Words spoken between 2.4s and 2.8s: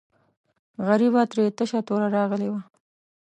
وه.